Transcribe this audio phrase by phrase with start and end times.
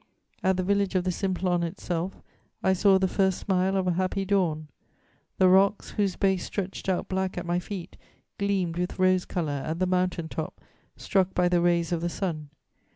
[0.41, 2.23] "At the village of the Simplon itself,
[2.63, 4.67] I saw the first smile of a happy dawn.
[5.37, 7.97] The rocks, whose base stretched out black at my feet,
[8.39, 10.59] gleamed with rose colour at the mountain top,
[10.97, 12.49] struck by the rays of the sun.